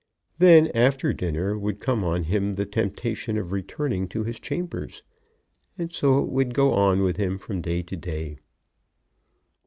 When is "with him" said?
7.03-7.37